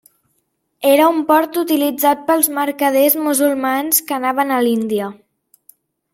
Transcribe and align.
Era 0.91 1.09
un 1.15 1.19
port 1.27 1.59
utilitzat 1.63 2.23
pels 2.31 2.49
mercaders 2.57 3.19
musulmans 3.27 4.01
que 4.09 4.17
anaven 4.19 4.55
a 4.57 4.59
l'Índia. 4.69 5.13